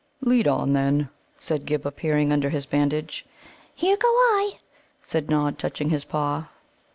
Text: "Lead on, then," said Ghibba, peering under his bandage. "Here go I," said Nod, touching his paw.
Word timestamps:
"Lead 0.21 0.47
on, 0.47 0.73
then," 0.73 1.09
said 1.37 1.67
Ghibba, 1.67 1.91
peering 1.91 2.31
under 2.31 2.49
his 2.49 2.65
bandage. 2.65 3.23
"Here 3.75 3.97
go 3.97 4.07
I," 4.07 4.53
said 5.03 5.29
Nod, 5.29 5.59
touching 5.59 5.91
his 5.91 6.05
paw. 6.05 6.47